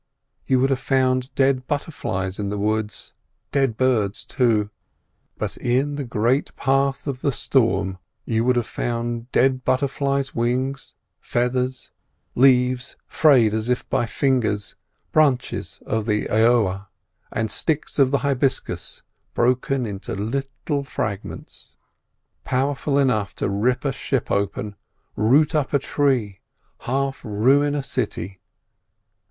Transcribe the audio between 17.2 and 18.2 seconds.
and sticks of the